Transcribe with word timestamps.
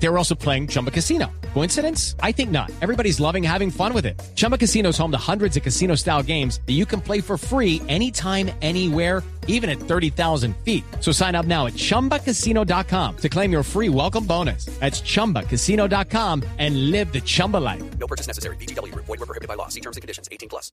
They 0.00 0.08
were 0.08 0.16
also 0.18 0.34
playing 0.36 0.68
Chumba 0.68 0.90
Casino. 0.92 1.26
Coincidence? 1.54 2.14
I 2.22 2.30
think 2.32 2.50
not. 2.50 2.70
Everybody's 2.82 3.18
loving 3.20 3.42
having 3.42 3.70
fun 3.70 3.92
with 3.92 4.06
it. 4.06 4.14
Chumba 4.36 4.56
Casino 4.58 4.90
is 4.90 4.98
home 4.98 5.10
to 5.10 5.18
hundreds 5.18 5.56
of 5.56 5.62
casino 5.64 5.96
style 5.96 6.22
games 6.22 6.60
that 6.66 6.74
you 6.74 6.86
can 6.86 7.00
play 7.00 7.20
for 7.20 7.36
free 7.36 7.82
anytime, 7.88 8.50
anywhere, 8.62 9.22
even 9.48 9.68
at 9.70 9.78
30,000 9.80 10.54
feet. 10.64 10.84
So 11.00 11.10
sign 11.10 11.34
up 11.34 11.46
now 11.46 11.66
at 11.66 11.72
chumbacasino.com 11.74 13.16
to 13.16 13.28
claim 13.28 13.50
your 13.50 13.64
free 13.64 13.88
welcome 13.88 14.24
bonus. 14.24 14.66
That's 14.78 15.00
chumbacasino.com 15.02 16.44
and 16.58 16.90
live 16.92 17.12
the 17.12 17.20
Chumba 17.22 17.56
life. 17.56 17.82
No 17.98 18.06
purchase 18.06 18.26
necessary. 18.28 18.56
BGW. 18.56 18.94
Void 18.94 19.08
were 19.18 19.26
prohibited 19.26 19.48
by 19.48 19.54
law. 19.54 19.68
See 19.68 19.80
terms 19.80 19.96
and 19.96 20.02
conditions. 20.02 20.28
18 20.30 20.48
plus. 20.48 20.70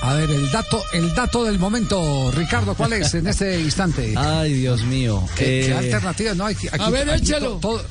A 0.00 0.14
ver, 0.14 0.30
el 0.30 0.48
dato, 0.52 0.80
el 0.94 1.12
dato 1.12 1.42
del 1.44 1.58
momento, 1.58 2.30
Ricardo, 2.30 2.74
¿cuál 2.76 2.92
es 2.92 3.14
en 3.14 3.26
este 3.26 3.60
instante? 3.60 4.14
Ay, 4.16 4.52
Dios 4.54 4.84
mío. 4.84 5.20
¿Qué, 5.36 5.44
qué 5.44 5.66
Eh, 5.70 5.74
alternativas? 5.74 6.36
No, 6.36 6.46
hay, 6.46 6.54
aquí, 6.54 6.68
A 6.78 6.88
ver, 6.90 7.10
aquí 7.10 7.22
échalo. 7.24 7.54
to- 7.54 7.58
Todo, 7.60 7.82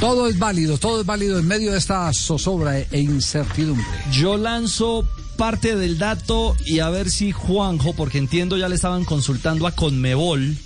todo 0.00 0.26
es 0.28 0.38
válido, 0.38 0.78
todo 0.78 1.00
es 1.00 1.06
válido 1.06 1.38
en 1.38 1.46
medio 1.46 1.72
de 1.72 1.78
esta 1.78 2.12
zozobra 2.12 2.78
e 2.78 3.00
incertidumbre. 3.00 3.84
yo 4.12 4.36
lanzo 4.36 5.06
parte 5.36 5.76
del 5.76 5.98
dato 5.98 6.56
y 6.66 6.80
a 6.80 6.88
ver 6.90 7.10
si 7.10 7.32
Juanjo, 7.32 7.94
porque 7.94 8.18
entiendo 8.18 8.56
ya 8.56 8.68
le 8.68 8.74
estaban 8.74 9.04
consultando 9.04 9.66
a 9.66 9.72
Conmebol, 9.72 10.56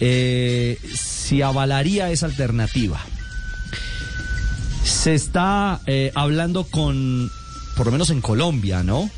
eh, 0.00 0.78
si 0.94 1.42
avalaría 1.42 2.10
esa 2.10 2.26
alternativa. 2.26 3.00
Se 4.84 5.14
está 5.14 5.80
eh, 5.86 6.10
hablando 6.14 6.64
con, 6.64 7.30
por 7.76 7.86
lo 7.86 7.92
menos 7.92 8.10
en 8.10 8.20
Colombia, 8.20 8.82
¿no? 8.82 9.10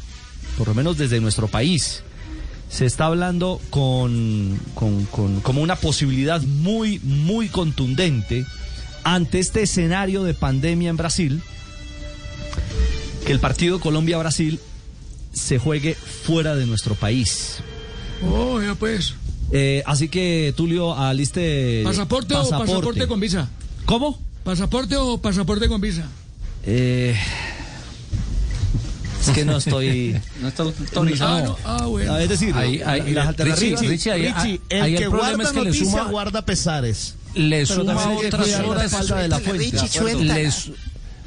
Por 0.59 0.69
lo 0.69 0.75
menos 0.75 0.99
desde 0.99 1.21
nuestro 1.21 1.49
país. 1.49 2.03
Se 2.69 2.87
está 2.87 3.07
hablando 3.07 3.61
con, 3.71 4.59
con, 4.75 5.05
con- 5.07 5.41
como 5.41 5.63
una 5.63 5.77
posibilidad 5.77 6.41
muy, 6.43 6.99
muy 7.01 7.49
contundente 7.49 8.45
ante 9.05 9.39
este 9.39 9.63
escenario 9.63 10.23
de 10.25 10.35
pandemia 10.35 10.91
en 10.91 10.97
Brasil, 10.97 11.43
que 13.27 13.33
el 13.33 13.41
partido 13.41 13.81
Colombia-Brasil 13.81 14.61
se 15.33 15.59
juegue 15.59 15.95
fuera 15.95 16.55
de 16.55 16.67
nuestro 16.67 16.95
país. 16.95 17.57
Oh, 18.23 18.61
ya 18.63 18.75
pues. 18.75 19.15
Eh, 19.53 19.83
así 19.87 20.09
que, 20.09 20.53
Tulio, 20.57 20.97
aliste... 20.97 21.83
¿Pasaporte, 21.85 22.35
o 22.35 22.49
pasaporte 22.49 23.07
con 23.07 23.21
visa? 23.21 23.49
¿Cómo? 23.85 24.19
¿Pasaporte 24.43 24.97
o 24.97 25.19
pasaporte 25.19 25.69
con 25.69 25.81
visa? 25.81 26.07
Eh, 26.67 27.15
es 29.21 29.31
que 29.31 29.45
no 29.45 29.57
estoy... 29.59 30.19
No 30.41 30.49
está 30.49 30.63
Ah, 30.63 30.67
autorizado. 30.97 31.45
no. 31.45 31.59
Ah, 31.65 31.87
bueno. 31.87 32.15
Ah, 32.15 32.23
es 32.23 32.29
decir, 32.29 32.55
Ahí- 32.55 32.81
ahí- 32.85 33.13
las 33.13 33.29
alternativas... 33.29 33.81
Richie, 33.81 34.13
Richie, 34.15 34.61
el 34.71 34.83
ahí 34.83 34.97
que 34.97 35.09
problema 35.11 35.29
guarda 35.33 35.43
es 35.45 35.51
que 35.51 35.59
le 35.61 35.65
noticia 35.67 35.87
suma, 35.91 36.05
guarda 36.11 36.45
pesares. 36.45 37.15
Le 37.35 37.65
Pero 37.67 37.75
suma 37.81 38.11
otras 38.13 38.61
horas. 38.61 39.09
de 39.09 39.29
la. 39.29 39.39
Le 40.35 40.53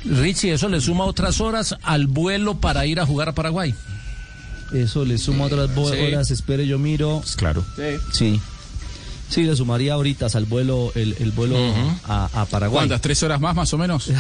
Richie, 0.06 0.54
eso 0.54 0.70
le 0.70 0.80
suma 0.80 1.06
otras 1.06 1.42
horas 1.42 1.76
al 1.84 2.08
vuelo 2.08 2.60
para 2.60 2.86
ir 2.86 3.00
a 3.00 3.06
jugar 3.06 3.30
a 3.30 3.34
Paraguay. 3.36 3.74
Eso 4.74 5.06
le 5.06 5.18
suma 5.18 5.46
otras 5.46 5.70
Sí. 5.74 6.00
horas, 6.02 6.32
espere, 6.32 6.68
yo 6.68 6.78
miro. 6.80 7.22
Claro. 7.36 7.64
Sí. 7.76 7.98
Sí, 8.14 8.42
le 9.36 9.56
sumaría 9.56 9.98
horitas 9.98 10.36
al 10.36 10.46
vuelo, 10.46 10.92
el, 10.96 11.16
el 11.20 11.32
vuelo 11.32 11.56
a, 12.08 12.30
a 12.34 12.46
Paraguay. 12.46 12.80
¿Cuántas? 12.80 13.02
¿Tres 13.02 13.22
horas 13.24 13.40
más, 13.42 13.56
más 13.56 13.74
o 13.74 13.78
menos? 13.78 14.08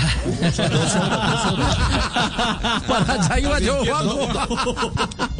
Para 2.88 3.14
allá 3.14 3.40
iba 3.40 3.60
yo, 3.60 3.84
Juanjo. 3.86 4.92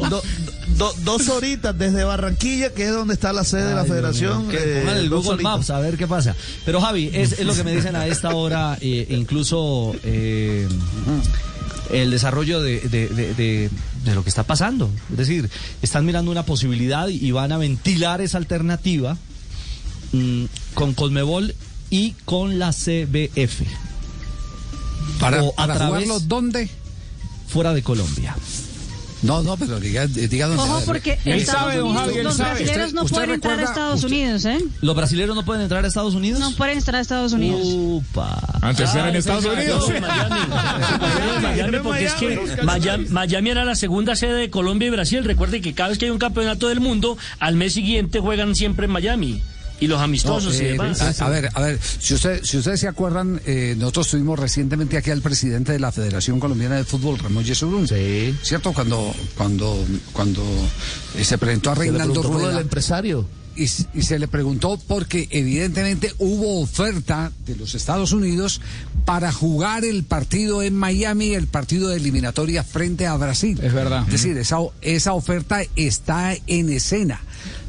Do- 0.08 0.22
do- 0.76 0.94
dos 1.04 1.28
horitas 1.28 1.76
desde 1.76 2.04
Barranquilla, 2.04 2.72
que 2.72 2.84
es 2.84 2.92
donde 2.92 3.14
está 3.14 3.32
la 3.32 3.44
sede 3.44 3.64
de 3.68 3.74
la 3.74 3.84
federación. 3.84 4.48
que 4.48 4.56
eh, 4.56 4.84
el 4.96 5.08
dos 5.08 5.24
Google 5.24 5.34
horitas. 5.34 5.52
Maps 5.52 5.70
a 5.70 5.78
ver 5.80 5.96
qué 5.96 6.06
pasa. 6.06 6.34
Pero 6.64 6.80
Javi, 6.80 7.10
es, 7.12 7.32
es 7.32 7.44
lo 7.46 7.54
que 7.54 7.64
me 7.64 7.74
dicen 7.74 7.96
a 7.96 8.06
esta 8.06 8.34
hora, 8.34 8.78
eh, 8.80 9.06
incluso 9.10 9.94
eh, 10.04 10.68
el 11.90 12.10
desarrollo 12.10 12.60
de, 12.60 12.80
de- 12.80 13.08
de- 13.08 13.34
de- 13.34 13.70
de 14.04 14.14
lo 14.14 14.22
que 14.22 14.28
está 14.30 14.44
pasando. 14.44 14.90
Es 15.10 15.16
decir, 15.16 15.50
están 15.82 16.06
mirando 16.06 16.30
una 16.30 16.44
posibilidad 16.44 17.08
y 17.08 17.30
van 17.32 17.52
a 17.52 17.58
ventilar 17.58 18.20
esa 18.20 18.38
alternativa 18.38 19.16
mm, 20.18 20.48
con 20.74 20.94
Colmebol 20.94 21.54
y 21.90 22.12
con 22.24 22.58
la 22.58 22.72
CBF. 22.72 23.62
¿Para, 25.20 25.42
O 25.42 25.50
a 25.52 25.54
para 25.56 25.74
través- 25.74 26.04
jugarlo 26.04 26.20
dónde? 26.20 26.68
Fuera 27.48 27.72
de 27.72 27.82
Colombia. 27.82 28.36
No, 29.20 29.42
no, 29.42 29.56
pero 29.56 29.80
diga, 29.80 30.06
diga 30.06 30.46
dónde. 30.46 30.62
Ojo, 30.62 30.80
porque 30.86 31.18
Él 31.24 31.40
Estados 31.40 31.60
sabe, 31.72 31.76
don 31.78 31.86
Unidos, 31.88 32.04
Javi, 32.06 32.18
él 32.18 32.24
los 32.24 32.36
sabe. 32.36 32.50
brasileños 32.50 32.78
Usted- 32.86 32.94
no 32.94 33.02
usted 33.02 33.14
pueden 33.16 33.30
entrar 33.32 33.58
a 33.58 33.62
Estados 33.64 33.94
usted- 33.96 34.06
Unidos, 34.08 34.44
¿eh? 34.44 34.58
¿Los 34.80 34.94
brasileños 34.94 35.34
no 35.34 35.44
pueden 35.44 35.62
entrar 35.62 35.84
a 35.84 35.88
Estados 35.88 36.14
Unidos? 36.14 36.38
No 36.38 36.52
pueden 36.52 36.78
entrar 36.78 36.96
a 36.96 37.00
Estados 37.00 37.32
Unidos. 37.32 37.60
Upa. 37.64 38.40
Antes 38.62 38.94
era 38.94 39.08
en 39.08 39.16
Estados 39.16 39.44
Unidos. 39.44 39.90
Miami, 41.42 41.78
porque 41.82 42.04
es 42.04 42.12
que 42.14 42.38
Miami, 42.62 43.06
Miami 43.08 43.50
era 43.50 43.64
la 43.64 43.74
segunda 43.74 44.14
sede 44.14 44.34
de 44.34 44.50
Colombia 44.50 44.86
y 44.86 44.90
Brasil. 44.90 45.24
Recuerde 45.24 45.60
que 45.60 45.74
cada 45.74 45.88
vez 45.88 45.98
que 45.98 46.04
hay 46.04 46.10
un 46.12 46.18
campeonato 46.18 46.68
del 46.68 46.78
mundo, 46.78 47.18
al 47.40 47.56
mes 47.56 47.72
siguiente 47.72 48.20
juegan 48.20 48.54
siempre 48.54 48.86
en 48.86 48.92
Miami. 48.92 49.42
Y 49.80 49.86
los 49.86 49.98
No, 49.98 50.04
amistosos 50.04 50.54
y 50.60 50.64
eh, 50.64 50.72
demás. 50.72 51.00
a, 51.20 51.26
a 51.26 51.28
ver, 51.28 51.50
a 51.54 51.60
ver, 51.60 51.78
si, 52.00 52.14
usted, 52.14 52.42
si 52.42 52.56
ustedes 52.58 52.80
se 52.80 52.88
acuerdan, 52.88 53.40
eh, 53.46 53.74
nosotros 53.78 54.08
tuvimos 54.08 54.38
recientemente 54.38 54.96
aquí 54.96 55.10
al 55.10 55.22
presidente 55.22 55.72
de 55.72 55.78
la 55.78 55.92
Federación 55.92 56.40
Colombiana 56.40 56.76
de 56.76 56.84
Fútbol, 56.84 57.18
Ramón 57.18 57.44
Yesurún. 57.44 57.86
Sí. 57.86 58.36
¿Cierto? 58.42 58.72
Cuando, 58.72 59.14
cuando, 59.36 59.84
cuando 60.12 60.42
eh, 61.16 61.24
se 61.24 61.38
presentó 61.38 61.70
a 61.70 61.74
Reinaldo 61.76 62.22
Rueda. 62.22 62.60
empresario. 62.60 63.26
y, 63.56 63.64
y 63.64 64.02
se 64.02 64.18
le 64.18 64.26
preguntó 64.28 64.78
porque 64.88 65.26
evidentemente 65.30 66.12
hubo 66.18 66.60
oferta 66.60 67.30
de 67.46 67.56
los 67.56 67.74
Estados 67.74 68.12
Unidos 68.12 68.60
para 69.04 69.32
jugar 69.32 69.84
el 69.84 70.04
partido 70.04 70.62
en 70.62 70.74
Miami, 70.76 71.34
el 71.34 71.46
partido 71.46 71.88
de 71.88 71.96
eliminatoria 71.96 72.62
frente 72.64 73.06
a 73.06 73.16
Brasil. 73.16 73.58
Es 73.62 73.72
verdad. 73.72 74.02
Es 74.06 74.12
decir, 74.12 74.36
esa, 74.38 74.58
esa 74.80 75.12
oferta 75.12 75.60
está 75.76 76.34
en 76.46 76.70
escena. 76.70 77.20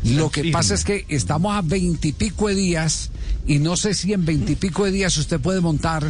Lo 0.03 0.29
que 0.29 0.51
pasa 0.51 0.73
es 0.73 0.83
que 0.83 1.05
estamos 1.09 1.55
a 1.55 1.61
veintipico 1.61 2.47
de 2.47 2.55
días 2.55 3.11
y 3.45 3.59
no 3.59 3.75
sé 3.75 3.93
si 3.93 4.13
en 4.13 4.25
veintipico 4.25 4.85
de 4.85 4.91
días 4.91 5.17
usted 5.17 5.39
puede 5.39 5.61
montar 5.61 6.05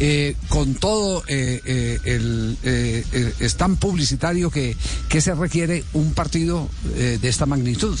eh, 0.00 0.34
con 0.48 0.74
todo 0.74 1.22
eh, 1.28 1.60
eh, 1.64 1.98
el 2.04 2.56
eh, 2.64 3.04
eh, 3.12 3.32
stand 3.42 3.78
publicitario 3.78 4.50
que, 4.50 4.76
que 5.08 5.20
se 5.20 5.34
requiere 5.34 5.84
un 5.92 6.12
partido 6.14 6.68
eh, 6.96 7.18
de 7.20 7.28
esta 7.28 7.46
magnitud. 7.46 7.98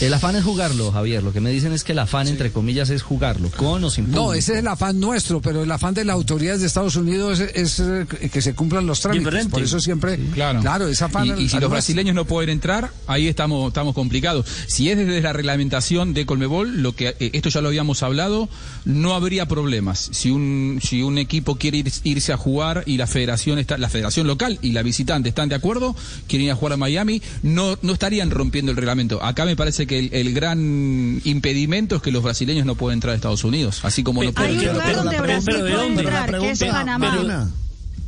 El 0.00 0.14
afán 0.14 0.36
es 0.36 0.44
jugarlo, 0.44 0.92
Javier. 0.92 1.22
Lo 1.22 1.32
que 1.32 1.40
me 1.40 1.50
dicen 1.50 1.72
es 1.72 1.84
que 1.84 1.92
el 1.92 1.98
afán, 1.98 2.28
entre 2.28 2.52
comillas, 2.52 2.88
es 2.90 3.02
jugarlo, 3.02 3.50
con 3.50 3.82
o 3.84 3.90
sin 3.90 4.04
No, 4.04 4.10
público. 4.10 4.34
ese 4.34 4.52
es 4.52 4.58
el 4.60 4.68
afán 4.68 5.00
nuestro, 5.00 5.40
pero 5.42 5.62
el 5.64 5.70
afán 5.72 5.92
de 5.94 6.04
las 6.04 6.14
autoridades 6.14 6.60
de 6.60 6.68
Estados 6.68 6.94
Unidos 6.96 7.40
es, 7.40 7.80
es, 7.80 8.06
que 8.30 8.40
se 8.40 8.54
cumplan 8.54 8.86
los 8.86 9.00
trámites. 9.00 9.24
Diferente. 9.26 9.50
Por 9.50 9.62
eso 9.62 9.80
siempre, 9.80 10.18
Claro. 10.32 10.60
claro, 10.60 10.88
es 10.88 11.02
afán 11.02 11.26
Y, 11.38 11.42
y 11.42 11.48
si 11.48 11.58
los 11.58 11.68
brasileños 11.70 12.14
no 12.14 12.24
pueden 12.26 12.50
entrar, 12.50 12.92
ahí 13.08 13.26
estamos, 13.26 13.68
estamos 13.68 13.94
complicados. 13.94 14.46
Si 14.68 14.88
es 14.88 14.96
desde 14.96 15.20
la 15.20 15.32
reglamentación 15.32 16.14
de 16.14 16.24
Colmebol, 16.26 16.80
lo 16.82 16.94
que 16.94 17.08
eh, 17.18 17.30
esto 17.32 17.48
ya 17.48 17.60
lo 17.60 17.68
habíamos 17.68 18.02
hablado, 18.04 18.48
no 18.84 19.14
habría 19.14 19.46
problemas. 19.48 20.10
Si 20.12 20.30
un, 20.30 20.78
si 20.82 21.02
un 21.02 21.18
equipo 21.18 21.39
quiere 21.58 21.78
ir- 21.78 21.92
irse 22.04 22.32
a 22.32 22.36
jugar 22.36 22.82
y 22.86 22.96
la 22.96 23.06
federación 23.06 23.58
está, 23.58 23.76
la 23.78 23.88
federación 23.88 24.26
local 24.26 24.58
y 24.62 24.72
la 24.72 24.82
visitante 24.82 25.28
están 25.28 25.48
de 25.48 25.54
acuerdo, 25.56 25.96
quieren 26.28 26.46
ir 26.46 26.52
a 26.52 26.56
jugar 26.56 26.74
a 26.74 26.76
Miami, 26.76 27.20
no, 27.42 27.78
no 27.82 27.92
estarían 27.92 28.30
rompiendo 28.30 28.70
el 28.72 28.76
reglamento. 28.76 29.22
Acá 29.22 29.44
me 29.44 29.56
parece 29.56 29.86
que 29.86 29.98
el, 29.98 30.10
el 30.12 30.32
gran 30.34 31.20
impedimento 31.24 31.96
es 31.96 32.02
que 32.02 32.12
los 32.12 32.22
brasileños 32.22 32.66
no 32.66 32.74
pueden 32.74 32.96
entrar 32.98 33.12
a 33.12 33.16
Estados 33.16 33.44
Unidos, 33.44 33.80
así 33.84 34.02
como 34.02 34.22
no 34.22 34.28
Hay 34.28 34.34
pueden 34.34 34.52
un 34.52 34.58
entrar. 34.60 34.74
lugar 34.76 34.96
donde 34.96 35.10
pero- 35.10 35.22
Brasil 35.24 35.44
pero 35.46 35.64
¿de 35.64 35.70
puede 35.72 35.84
dónde? 35.84 36.00
entrar, 36.02 36.30
La 36.32 36.38
que 36.38 36.50
es 36.50 36.58
pregunta, 36.58 36.78
Panamá. 36.80 37.10
Marina. 37.10 37.50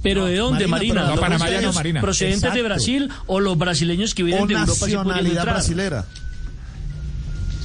Pero 0.02 0.24
¿de 0.26 0.36
dónde, 0.36 0.66
Marina, 0.66 0.94
Marina? 0.94 1.14
¿Los 1.14 1.20
no, 1.30 1.38
brasileños 1.38 1.74
Marina. 1.76 2.00
procedentes 2.00 2.54
de. 2.54 2.62
Brasil 2.62 3.08
o 3.26 3.38
los 3.38 3.56
brasileños 3.56 4.14
que 4.14 4.24
vienen 4.24 4.42
O 4.44 4.46
de 4.48 4.54
Europa 4.54 4.72
nacionalidad 4.80 5.36
entrar? 5.38 5.54
brasilera. 5.54 6.06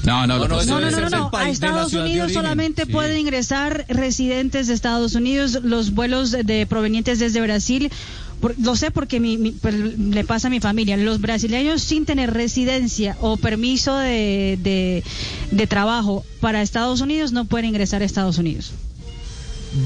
No, 0.07 0.25
no, 0.25 0.37
No, 0.39 0.47
no, 0.47 0.79
no, 0.79 0.91
no, 1.01 1.09
no. 1.09 1.29
A 1.33 1.49
Estados 1.49 1.93
Unidos 1.93 2.31
solamente 2.31 2.85
Sí. 2.85 2.91
pueden 2.91 3.17
ingresar 3.19 3.85
residentes 3.89 4.67
de 4.67 4.73
Estados 4.73 5.15
Unidos, 5.15 5.59
los 5.63 5.91
vuelos 5.91 6.31
de 6.31 6.65
provenientes 6.65 7.19
desde 7.19 7.41
Brasil. 7.41 7.91
por- 8.39 8.53
lo 8.59 8.75
sé 8.75 8.91
porque 8.91 9.19
mi- 9.19 9.37
mi- 9.39 9.49
pues, 9.51 9.73
le 9.75 10.23
pasa 10.23 10.45
a 10.47 10.51
mi 10.51 10.59
familia. 10.59 10.95
Los 10.95 11.19
brasileños 11.19 11.81
sin 11.81 12.05
tener 12.05 12.31
residencia 12.33 13.17
o 13.19 13.35
permiso 13.35 13.97
de, 13.97 14.59
de, 14.61 15.03
de 15.49 15.65
trabajo 15.67 16.23
para 16.39 16.61
Estados 16.61 17.01
Unidos 17.01 17.31
no 17.31 17.45
pueden 17.45 17.65
ingresar 17.69 18.03
a 18.03 18.05
Estados 18.05 18.37
Unidos. 18.37 18.73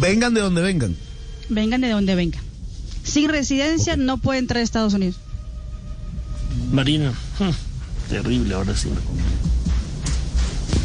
Vengan 0.01 0.33
de 0.33 0.41
donde 0.41 0.61
vengan. 0.61 0.97
Vengan 1.47 1.79
de 1.79 1.89
donde 1.91 2.13
vengan. 2.13 2.41
Sin 3.03 3.29
residencia 3.29 3.95
no 3.95 4.17
pueden 4.17 4.43
entrar 4.43 4.59
a 4.59 4.63
Estados 4.63 4.93
Unidos. 4.93 5.15
Marina, 6.73 7.13
hmm, 7.39 8.09
terrible 8.09 8.53
ahora 8.53 8.75
sí. 8.75 8.89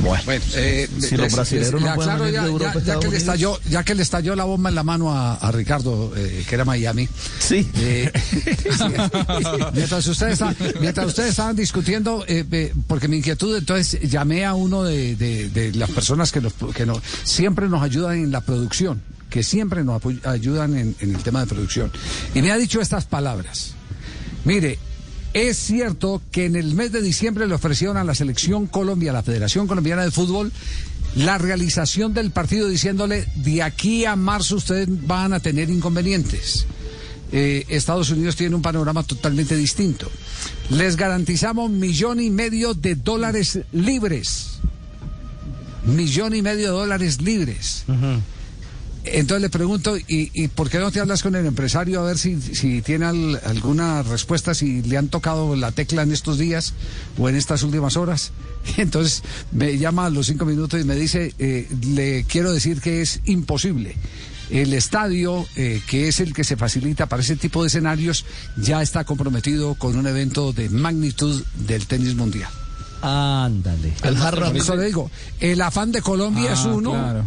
Bueno, 0.00 0.22
eh, 0.54 0.88
si 1.00 1.16
los 1.16 1.32
brasileños 1.34 1.72
no 1.80 2.04
ya, 2.30 2.72
ya- 2.84 2.98
que 3.00 3.08
le 3.08 3.16
estalló, 3.16 3.58
ya 3.68 3.82
que 3.84 3.94
le 3.94 4.02
estalló 4.02 4.36
la 4.36 4.44
bomba 4.44 4.68
en 4.70 4.74
la 4.76 4.82
mano 4.84 5.12
a, 5.12 5.34
a 5.34 5.50
Ricardo, 5.52 6.12
eh, 6.16 6.44
que 6.48 6.54
era 6.54 6.64
Miami. 6.64 7.08
Sí. 7.40 7.68
Eh, 7.76 8.12
mientras, 9.74 10.06
ustedes 10.06 10.34
estaban, 10.34 10.56
mientras 10.80 11.06
ustedes 11.06 11.30
estaban 11.30 11.56
discutiendo, 11.56 12.24
eh, 12.28 12.44
eh, 12.50 12.72
porque 12.86 13.08
mi 13.08 13.18
inquietud, 13.18 13.56
entonces 13.56 14.00
llamé 14.08 14.44
a 14.44 14.54
uno 14.54 14.82
de, 14.84 15.16
de- 15.16 15.48
de 15.50 15.72
las 15.74 15.90
personas 15.90 16.32
que, 16.32 16.40
nos, 16.40 16.52
que 16.74 16.86
nos, 16.86 16.98
siempre 17.24 17.68
nos 17.68 17.82
ayudan 17.82 18.14
en 18.24 18.30
la 18.32 18.40
producción, 18.40 19.02
que 19.30 19.42
siempre 19.42 19.84
nos 19.84 20.02
ayudan 20.24 20.76
en, 20.76 20.94
en 21.00 21.14
el 21.14 21.22
tema 21.22 21.40
de 21.40 21.46
producción. 21.46 21.90
Y 22.34 22.42
me 22.42 22.52
ha 22.52 22.56
dicho 22.56 22.80
estas 22.80 23.04
palabras. 23.06 23.72
Mire, 24.44 24.78
es 25.36 25.58
cierto 25.58 26.22
que 26.32 26.46
en 26.46 26.56
el 26.56 26.74
mes 26.74 26.92
de 26.92 27.02
diciembre 27.02 27.46
le 27.46 27.54
ofrecieron 27.54 27.98
a 27.98 28.04
la 28.04 28.14
selección 28.14 28.66
Colombia, 28.66 29.10
a 29.10 29.14
la 29.14 29.22
Federación 29.22 29.66
Colombiana 29.66 30.02
de 30.02 30.10
Fútbol, 30.10 30.50
la 31.14 31.36
realización 31.36 32.14
del 32.14 32.30
partido 32.30 32.68
diciéndole, 32.68 33.28
de 33.34 33.62
aquí 33.62 34.06
a 34.06 34.16
marzo 34.16 34.56
ustedes 34.56 34.88
van 35.06 35.34
a 35.34 35.40
tener 35.40 35.68
inconvenientes. 35.68 36.66
Eh, 37.32 37.66
Estados 37.68 38.08
Unidos 38.08 38.34
tiene 38.36 38.54
un 38.54 38.62
panorama 38.62 39.02
totalmente 39.02 39.56
distinto. 39.56 40.10
Les 40.70 40.96
garantizamos 40.96 41.70
millón 41.70 42.18
y 42.18 42.30
medio 42.30 42.72
de 42.72 42.94
dólares 42.94 43.58
libres. 43.72 44.60
Millón 45.84 46.34
y 46.34 46.40
medio 46.40 46.68
de 46.68 46.78
dólares 46.78 47.20
libres. 47.20 47.84
Entonces 49.08 49.42
le 49.42 49.50
pregunto, 49.50 49.96
¿y, 49.96 50.30
y 50.34 50.48
por 50.48 50.68
qué 50.68 50.78
no 50.78 50.90
te 50.90 51.00
hablas 51.00 51.22
con 51.22 51.34
el 51.36 51.46
empresario 51.46 52.00
a 52.00 52.04
ver 52.04 52.18
si, 52.18 52.40
si 52.40 52.82
tiene 52.82 53.06
al- 53.06 53.40
alguna 53.44 54.02
respuesta, 54.02 54.52
si 54.54 54.82
le 54.82 54.96
han 54.98 55.08
tocado 55.08 55.54
la 55.56 55.70
tecla 55.72 56.02
en 56.02 56.12
estos 56.12 56.38
días 56.38 56.74
o 57.16 57.28
en 57.28 57.36
estas 57.36 57.62
últimas 57.62 57.96
horas? 57.96 58.32
Entonces 58.76 59.22
me 59.52 59.78
llama 59.78 60.06
a 60.06 60.10
los 60.10 60.26
cinco 60.26 60.44
minutos 60.44 60.80
y 60.80 60.84
me 60.84 60.96
dice, 60.96 61.34
eh, 61.38 61.68
le 61.94 62.24
quiero 62.24 62.52
decir 62.52 62.80
que 62.80 63.00
es 63.00 63.20
imposible. 63.26 63.94
El 64.50 64.72
estadio, 64.74 65.44
eh, 65.56 65.80
que 65.88 66.08
es 66.08 66.20
el 66.20 66.32
que 66.32 66.44
se 66.44 66.56
facilita 66.56 67.06
para 67.06 67.22
ese 67.22 67.34
tipo 67.36 67.62
de 67.62 67.68
escenarios, 67.68 68.24
ya 68.56 68.80
está 68.82 69.04
comprometido 69.04 69.74
con 69.74 69.96
un 69.96 70.06
evento 70.06 70.52
de 70.52 70.68
magnitud 70.68 71.42
del 71.66 71.86
tenis 71.86 72.14
mundial. 72.14 72.50
Ándale. 73.02 73.92
Por 74.48 74.56
eso 74.62 74.76
le 74.76 74.86
digo, 74.86 75.10
el 75.40 75.60
afán 75.60 75.92
de 75.92 76.00
Colombia 76.02 76.50
Ah, 76.50 76.54
es 76.54 76.64
uno, 76.64 76.90
claro. 76.92 77.24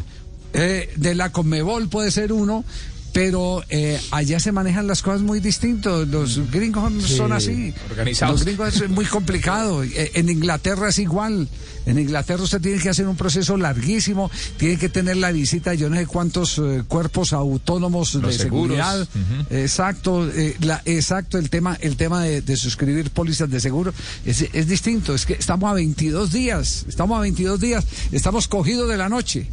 Eh, 0.54 0.90
de 0.96 1.16
la 1.16 1.32
Conmebol 1.32 1.90
puede 1.90 2.12
ser 2.12 2.32
uno, 2.34 2.64
pero 3.12 3.64
eh, 3.70 4.00
allá 4.12 4.40
se 4.40 4.52
manejan 4.52 4.86
las 4.88 5.02
cosas 5.02 5.22
muy 5.22 5.40
distintos. 5.40 6.08
Los 6.08 6.52
gringos 6.52 6.92
son 7.06 7.32
así. 7.34 7.74
Organizados. 7.90 8.36
Los 8.36 8.46
gringos 8.46 8.82
es 8.82 8.90
muy 8.90 9.06
complicado. 9.06 9.84
Eh, 9.84 10.12
En 10.14 10.30
Inglaterra 10.30 10.90
es 10.90 11.00
igual. 11.00 11.48
En 11.86 11.98
Inglaterra 11.98 12.44
usted 12.44 12.62
tiene 12.62 12.78
que 12.80 12.90
hacer 12.90 13.08
un 13.08 13.16
proceso 13.16 13.58
larguísimo, 13.58 14.30
tiene 14.58 14.78
que 14.78 14.90
tener 14.90 15.18
la 15.18 15.32
visita 15.32 15.72
de 15.72 15.78
yo 15.78 15.90
no 15.90 15.96
sé 15.96 16.06
cuántos 16.06 16.60
eh, 16.60 16.84
cuerpos 16.88 17.34
autónomos 17.34 18.14
Los 18.14 18.38
de 18.38 18.44
seguros. 18.44 18.78
seguridad. 18.78 19.08
Exacto, 19.50 20.28
eh, 20.30 20.56
la, 20.62 20.82
exacto, 20.86 21.40
el 21.40 21.50
tema, 21.50 21.78
el 21.82 21.96
tema 21.96 22.22
de, 22.24 22.42
de 22.42 22.58
suscribir 22.58 23.10
pólizas 23.10 23.50
de 23.50 23.60
seguro 23.60 23.92
es, 24.24 24.42
es 24.54 24.68
distinto. 24.68 25.16
Es 25.16 25.26
que 25.26 25.34
estamos 25.34 25.72
a 25.72 25.74
22 25.74 26.32
días, 26.32 26.86
estamos 26.88 27.18
a 27.18 27.22
22 27.22 27.60
días, 27.60 27.86
estamos 28.12 28.48
cogidos 28.48 28.88
de 28.88 28.98
la 28.98 29.10
noche. 29.10 29.48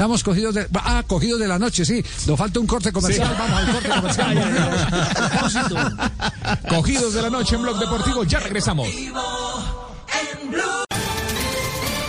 Estamos 0.00 0.24
cogidos 0.24 0.54
de, 0.54 0.66
ah, 0.76 1.04
cogidos 1.06 1.38
de 1.38 1.46
la 1.46 1.58
noche, 1.58 1.84
sí. 1.84 2.02
Nos 2.26 2.38
falta 2.38 2.58
un 2.58 2.66
corte 2.66 2.90
comercial. 2.90 3.36
Vamos 3.38 3.60
al 3.60 3.70
corte 3.70 3.88
comercial. 3.90 4.38
Cogidos 6.70 7.12
de 7.12 7.20
la 7.20 7.28
noche 7.28 7.56
en 7.56 7.60
Blog 7.60 7.78
Deportivo, 7.78 8.24
ya 8.24 8.40
regresamos. 8.40 8.88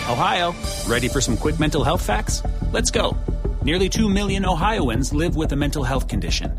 Ohio, 0.08 0.54
ready 0.88 1.08
for 1.08 1.20
some 1.20 1.36
quick 1.36 1.60
mental 1.60 1.84
health 1.84 2.00
facts? 2.00 2.42
Let's 2.72 2.90
go. 2.90 3.14
Nearly 3.62 3.90
2 3.90 4.08
million 4.08 4.46
Ohioans 4.46 5.12
live 5.12 5.36
with 5.36 5.52
a 5.52 5.56
mental 5.56 5.84
health 5.84 6.08
condition. 6.08 6.50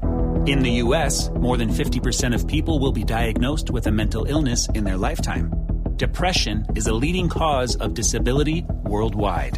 In 0.46 0.62
the 0.62 0.84
U.S., 0.84 1.32
more 1.32 1.58
than 1.58 1.70
50% 1.70 2.36
of 2.36 2.46
people 2.46 2.78
will 2.78 2.92
be 2.92 3.04
diagnosed 3.04 3.72
with 3.72 3.88
a 3.88 3.92
mental 3.92 4.26
illness 4.26 4.70
in 4.76 4.84
their 4.84 4.98
lifetime. 4.98 5.50
Depression 5.98 6.68
is 6.76 6.86
a 6.86 6.94
leading 6.94 7.28
cause 7.28 7.76
of 7.78 7.96
disability 7.96 8.68
worldwide. 8.84 9.58